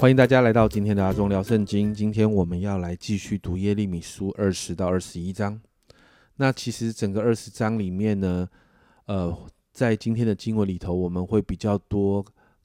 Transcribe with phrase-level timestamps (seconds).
[0.00, 1.92] 欢迎大家来到今天的阿忠聊圣经。
[1.92, 5.60] 今天我们要来继续读耶利米书二十到二十一章。
[6.36, 8.48] 那其实整个二十章里面呢，
[9.04, 9.38] 呃，
[9.74, 12.24] 在今天的经文里头，我们会比较多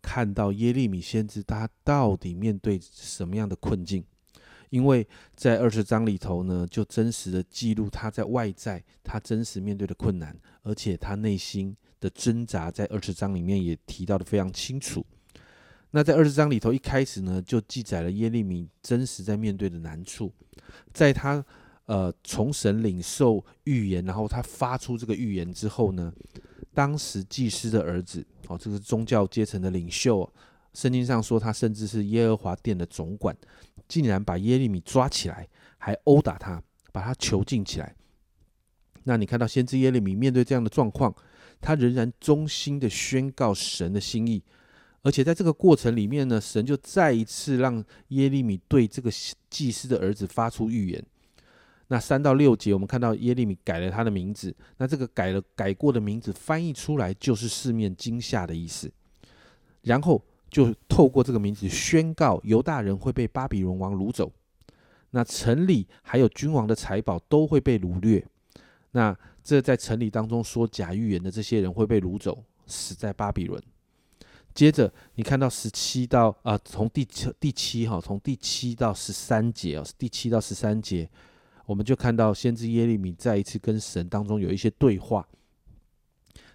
[0.00, 4.04] 看到耶利米先知他到底面对什么样的困境。
[4.70, 15.04] 因为在二十章里头呢，就真实的记录他在外在他真实面对的困难，而且他内心的挣扎，在二十章里面也提到的非常清楚。
[15.96, 20.30] 那在二十章里头，一开始呢，就记载了耶利米真实在面对的难处，
[20.92, 21.42] 在他
[21.86, 26.12] 呃从神领受预言，然后他发出这个预言之后呢，
[26.74, 30.30] 当时祭司的儿子哦，这个宗教阶层的领袖，
[30.74, 33.34] 圣经上说他甚至是耶和华殿的总管，
[33.88, 37.96] 竟然把耶利米抓起来，还殴打他，把他囚禁起来。
[39.04, 41.14] 那你看到先知耶利米面对这样的状况，
[41.62, 44.42] 他仍然忠心的宣告神的心意。
[45.06, 49.08] 而且在这个过程里面呢，神就再一次让耶利米对这个
[49.48, 51.06] 祭司的儿子发出预言。
[51.86, 54.52] 那三到六节，我们看到耶利米改了他的名字。
[54.78, 58.90] 那这个改了改过的名字翻译出来就是四面惊吓的意思。
[59.82, 64.32] 然后就透过这个名字宣告犹大人会被巴比伦王掳走，
[65.10, 68.26] 那城里还有君王的财宝都会被掳掠。
[68.90, 73.62] 那这在城里当中说假预言的这些人会被掳走，死在巴比伦。
[74.56, 81.06] 接着，你看到十七到啊，从第七第七哈，从第七到十三节哦，第七到十三节，
[81.66, 85.28] 我们就看到先知耶利米再一次跟神当中有一些对话。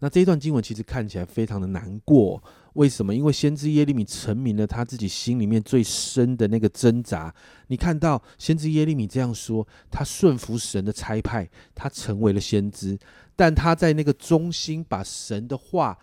[0.00, 2.42] 那这一段经文其实看起来非常的难过，
[2.74, 3.14] 为什么？
[3.14, 7.34] 因为先知耶利米成明了他自己心里面最深的那个挣扎。
[7.68, 12.98] 你看到先知耶利米这样说，他顺服神的差派，他成为了先知，
[13.34, 15.98] 但他在那个中心把神的话。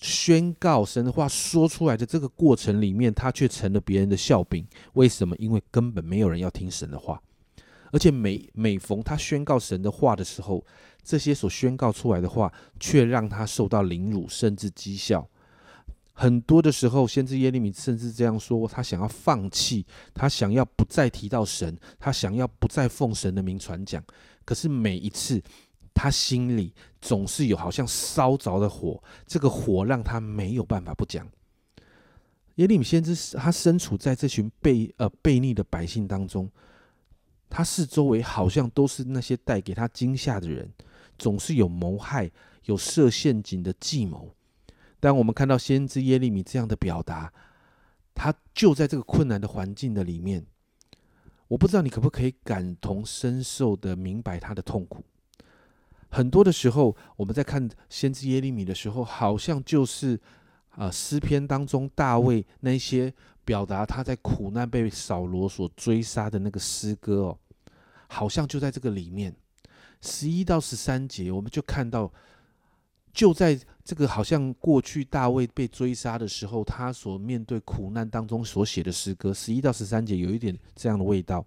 [0.00, 4.66] 宣告神的话说出来的这个过程里面，他却成了别人的笑柄。
[4.94, 5.36] 为什么？
[5.36, 7.20] 因为根本没有人要听神的话，
[7.90, 10.64] 而且每每逢他宣告神的话的时候，
[11.02, 15.28] 这些所宣告出来的话却让他受到凌辱，甚至讥笑。
[16.14, 24.02] 很多的时候，先知耶利米甚至这样说：他想要放弃，他想要不再提到神，他想要不再奉神的名传讲。
[24.44, 25.42] 可是每一次。
[25.94, 31.28] 他心里总是有好像烧着的火，这个火让他没有办法不讲。
[32.56, 36.50] 耶利米先知他身处在这群被呃悖逆的百姓当中，
[37.48, 40.70] 他四周围好像都是那些带给他惊吓的人，
[41.18, 42.30] 总是有谋害、
[42.64, 44.34] 有设陷阱的计谋。
[45.00, 47.32] 当我们看到先知耶利米这样的表达，
[48.14, 50.44] 他就在这个困难的环境的里面，
[51.48, 55.02] 我不知道你可不可以感同身受的明白他的痛苦。
[56.12, 60.20] 很多的时候，我们在看先知耶利米的时候，好像就是
[60.68, 63.12] 啊诗篇当中大卫那些
[63.46, 67.38] 表达他在苦难被扫罗所追杀的那个诗歌哦，
[68.08, 69.34] 好像就在这个里面。
[70.02, 72.12] 十一到十三节，我们就看到，
[73.14, 81.46] 就在这个好像过去大卫被追杀的时候，他所面对苦难当中所写的诗歌，十一到十三节有一点这样的味道。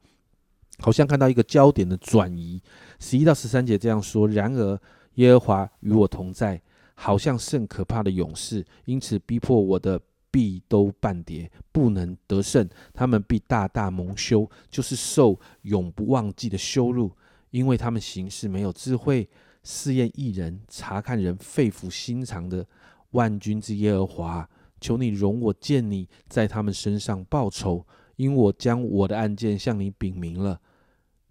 [0.80, 2.62] 好像看到一个焦点的转移，
[3.00, 4.28] 十一到十三节这样说。
[4.28, 4.80] 然而
[5.16, 6.62] 耶和华与我同在，
[6.96, 10.00] 好像甚可怕的勇士，因此逼迫我的
[10.30, 12.68] 必都半跌，不能得胜。
[12.94, 17.12] 他们必大大蒙羞，就是受永不忘记的羞辱，
[17.52, 19.30] 因为他们行事没有智慧，
[19.64, 22.66] 试验一人，查看人肺腑心肠的
[23.12, 24.50] 万军之耶和华，
[24.81, 27.85] 求你容我见你在他们身上报仇。
[28.16, 30.59] 因我将我的案件向你禀明了，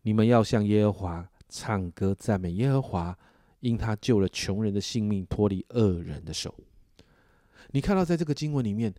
[0.03, 3.19] 你们要向耶和华唱歌赞美耶和华，
[3.61, 6.55] 因他救了穷人的性命，脱离恶人的手。
[7.71, 8.93] 你看到在这个经文里面，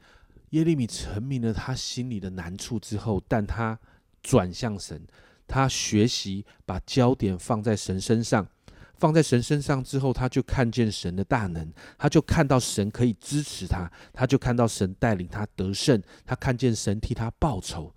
[0.50, 3.79] 耶利米成明了他心里的难处之后，但他
[4.22, 5.06] 转向神，
[5.47, 8.47] 他学习把焦点放在神身上。
[8.97, 17.91] 放在神身上之后，他就看见神的大能，他就看到神可以支持他，他就看到神带领他得胜，他看见神替他报仇。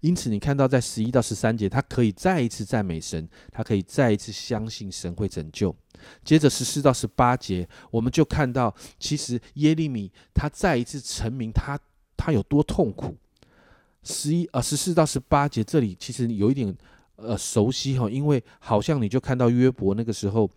[0.00, 5.74] 因此，你看到在十一到十三节，他可以再一次赞美神，他可以再一次相信神会拯救。
[6.24, 11.78] 接着十四到十八节，我们就看到，其实耶利米他再一次成名，他
[12.16, 13.16] 他有多痛苦。
[14.02, 16.76] 十一啊，十四到十八节这里其实有一点。
[17.16, 20.50] 呃，熟悉哈，因为好像你就看到约伯那个时候，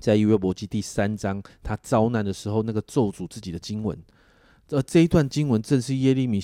[0.00, 3.98] 在约伯记第三章，他遭难的时候，那个咒诅自己的经文。
[4.68, 6.40] 而这一段经文正是耶利米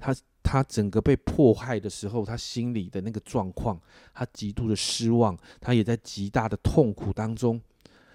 [0.00, 3.78] 他他整个被迫害的时候，他心里的那个状况，
[4.14, 7.60] 他极度的失望，他也在极大的痛苦当中。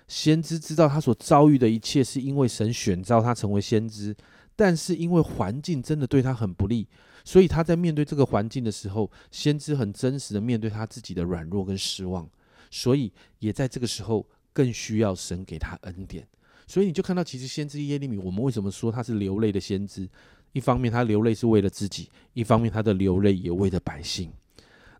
[0.07, 4.13] 先知知道他所遭遇的一切是因为神选召他成为先知，
[4.55, 6.87] 但是因为环境真的对他很不利。
[7.23, 12.29] 所以他在面对这个环境的时候，先知很真实的面对他自己的软弱跟失望，
[12.69, 16.27] 所以也在这个时候更需要神给他恩典。
[16.67, 20.09] 所以你就看到，其实先知耶利米，我们为什么说他是流泪的先知？
[20.53, 24.31] 一方面他流泪是为了自己，一方面他的流泪也为了百姓。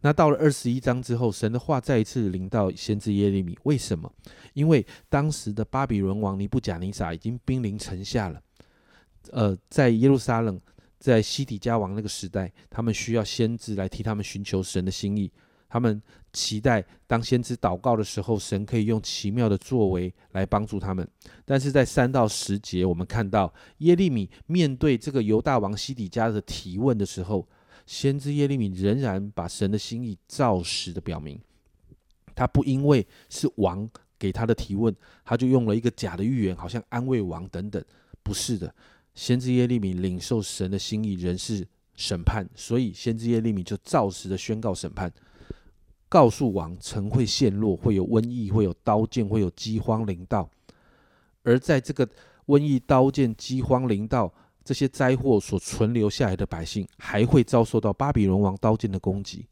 [0.01, 3.57] 那到了二十一章之后，神的话再一次临到先知耶利米。
[3.63, 4.11] 为什么？
[4.53, 8.41] 因为当时的巴比伦王尼布甲尼撒已经兵临城下了。
[9.31, 10.59] 呃，在耶路撒冷，
[11.03, 15.29] 在西底家王那个时代，他们需要先知来替他们寻求神的心意。
[15.67, 16.01] 他们
[16.31, 21.05] 期待当先知祷告的时候，神可以用奇妙的作为来帮助他们。
[21.43, 27.45] 但是在三到十节，我们看到耶利米面对这个犹大王西底家的提问的时候。
[27.85, 31.37] 先知耶利米仍然把神的心意照实的表明，
[32.33, 34.95] 他不因为是王给他的提问，
[35.25, 37.83] 他就用了一个假的预言，好像安慰王等等，
[38.23, 38.73] 不是的。
[39.15, 45.11] 先知耶利米领受神的心意，仍是审判，所以先知耶利米就照实的宣告审判，
[46.09, 50.49] 告诉王城会陷落，会有瘟疫，会有刀剑，会有饥荒临到，
[51.43, 52.07] 而在这个
[52.47, 54.33] 瘟疫、刀剑、饥荒临到。
[54.65, 59.45] 这些灾祸所存留下来的百姓，还会遭受到巴比伦王刀剑的攻击，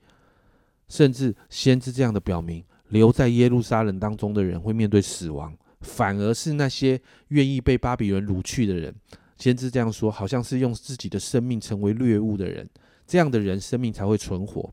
[0.87, 6.97] 甚至先知这样的表明，留在耶路撒冷当中的人会面对死亡，反而是那些
[7.27, 8.95] 愿意被巴比伦掳去的人，
[9.41, 12.69] 先知这样说，好像是用自己的生命成为掠物的人，
[13.07, 14.71] 这样的人生命才会存活，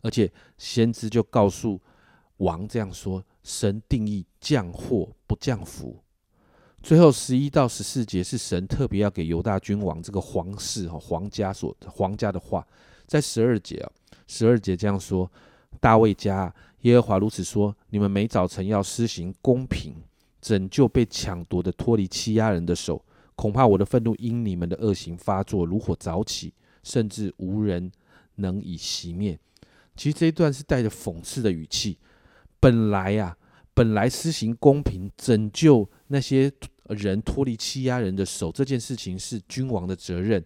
[0.00, 1.78] 而且先知就告诉
[2.38, 6.02] 王这样说：神定义降祸不降福。
[6.82, 12.66] 最后十一到十四节是神特别要给犹大君王这个皇室哈皇家所皇家的话，
[13.06, 13.92] 在十二节啊，
[14.26, 15.30] 十二节这样说：
[15.78, 19.94] 大卫家耶和华如此说，你们每早晨要施行公平，
[20.40, 23.04] 拯救被抢夺的，脱离欺压人的手。
[23.36, 26.52] 恐怕我的愤怒因你们的恶行发作，如火早起，
[26.82, 27.92] 甚至无人
[28.34, 29.38] 能以熄灭。
[29.94, 31.98] 其实这一段是带着讽刺的语气。
[32.58, 33.36] 本来呀，
[33.72, 36.52] 本来施行公平，拯救那些。
[36.90, 40.40] 人脱离欺压人的手这件事情是君王的责任，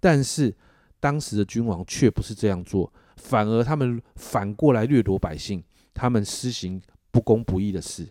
[0.00, 0.52] 但是
[0.98, 5.62] 当时的君王却不是这样做，反而他们反过来掠夺百姓，
[5.94, 6.82] 他们施行
[7.12, 8.08] 不公不义的事。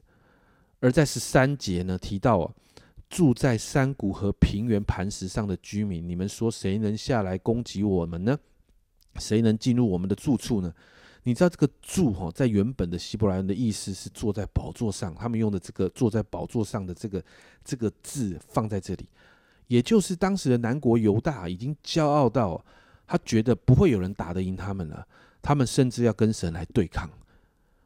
[0.79, 2.53] 而在十三节呢提到啊，
[3.13, 8.35] 住在山谷和平原磐石上的居民，你们说谁能下来攻击我们呢？
[9.19, 10.73] 谁能进入我们的住处呢？
[11.21, 17.23] 你知道这个“住”哈，在原本的希伯来人的意思是坐在宝座上，他们用的这个坐在宝座上的这个
[17.63, 19.07] 这个字放在这里，
[19.67, 22.65] 也就是当时的南国犹大已经骄傲到
[23.05, 25.07] 他觉得不会有人打得赢他们了，
[25.39, 27.07] 他们甚至要跟神来对抗，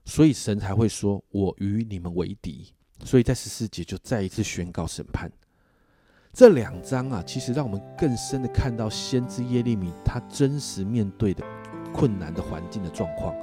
[0.06, 2.72] 所以神才会说：“我与你们为敌。”
[3.04, 5.32] 所以在十四节就再一次宣告审判。
[6.34, 11.44] 这两章啊，其实让我们更深的看到先知耶利米他真实面对的。
[11.94, 13.34] 困难的环境的状况，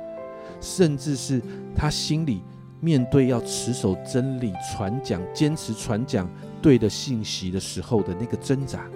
[0.60, 1.42] 甚至是
[1.74, 2.40] 他心里
[2.78, 6.30] 面对要持守真理、传讲、坚持传讲
[6.62, 8.88] 对的信息的时候的那个挣扎。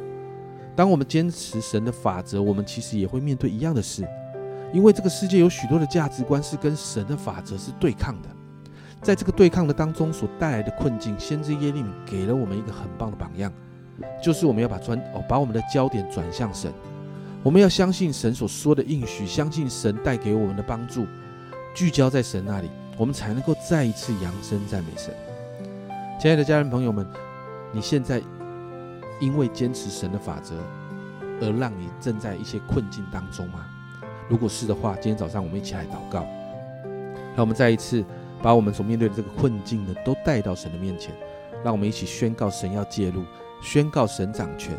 [0.77, 4.07] 当我们坚持神的法则，我们其实也会面对一样的事，
[4.73, 8.29] 因为这个世界有许多的价值观是跟神的法则是对抗的。
[9.03, 13.53] 在这个对抗的当中所带来的困境，先知耶利米给了我们一个很棒的榜样，
[14.23, 16.73] 就是我们要把专哦把我们的焦点转向神。
[17.45, 21.07] 我们要相信神所说的应许，相信神带给我们的帮助，
[21.75, 25.15] 聚焦在神那里，我们才能够再一次扬声赞美神。
[26.21, 27.07] 亲爱的家人朋友们，
[27.73, 28.21] 你现在
[29.21, 30.57] 因为坚持神的法则，
[31.41, 33.65] 而让你正在一些困境当中吗？
[34.29, 36.27] 如果是的话，今天早上我们一起来祷告，
[37.37, 38.05] 让我们再一次
[38.43, 41.15] 把我们所面对的这个困境呢，都带到神的面前，
[41.65, 43.25] 让我们一起宣告神要介入，
[43.63, 44.77] 宣告神掌权，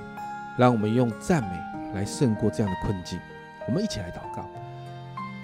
[0.57, 1.69] 让我们用赞美。
[1.91, 3.19] 来胜过这样的困境，
[3.67, 4.45] 我们一起来祷告。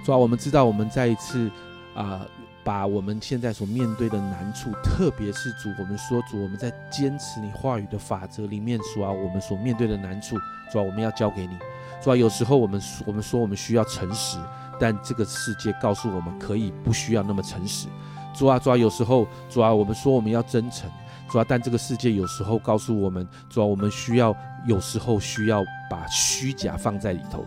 [0.06, 1.50] 主啊，我们知道我们再一次
[1.96, 2.24] 啊，
[2.64, 10.38] 把我们现在所面对的难处，特别是主，我们说主，我们在坚持你话语的法则里面，主啊，我们所面对的难处，
[10.72, 11.58] 主啊，我们要交给你。
[12.00, 14.38] 主啊，有时候我们我们说我们需要诚实，
[14.80, 17.88] 但这个世界告诉我们可以不需要那么诚实。
[18.34, 20.90] 主啊，主啊，有时候主啊，我们说我们要真诚。
[21.28, 24.36] 主要，但这个世界有时候告诉我们，主要我们需要
[24.68, 27.44] 有时候需要把虚假放在里头。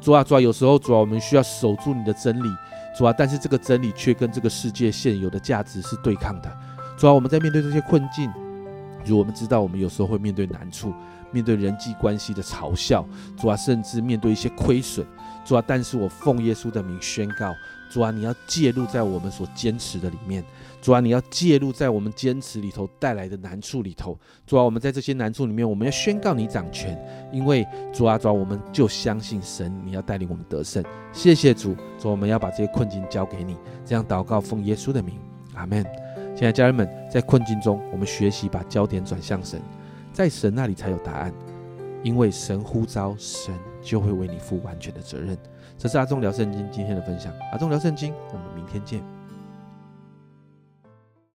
[0.00, 2.48] 主啊，主啊，有时候主要我们需要守住你的真理。
[2.98, 6.50] 主啊，但是这个真理却跟这个世界现有的价值是对抗的。
[6.98, 8.28] 主啊，我们在面对这些困境，
[9.04, 10.92] 如我们知道我们有时候会面对难处，
[11.32, 13.04] 面对人际关系的嘲笑。
[13.36, 15.06] 主啊，甚至面对一些亏损。
[15.44, 17.54] 主啊，但是我奉耶稣的名宣告，
[17.90, 20.44] 主啊，你要介入在我们所坚持的里面。
[20.82, 24.18] 主啊，你要介入在我们坚持里头带来的难处里头。
[24.46, 26.98] 主啊，我们在这些难处里面，我们要宣告你掌权，
[27.32, 30.82] 因为主啊，主啊，我们就相信神，你要带领我们得胜。
[31.12, 33.56] 谢谢主，主，我们要把这些困境交给你。
[33.84, 35.18] 这样祷告，奉耶稣的名，
[35.54, 35.84] 阿门。
[36.36, 39.60] 现在家人们，在困境中，我们学习把焦点转向神，
[40.20, 41.32] 在神那里才有答案，
[42.02, 45.34] 因为神呼召，神就会为你负完全的责任。
[45.78, 49.19] 这是阿忠聊圣经今天的分享，阿忠聊圣经，我们明天见。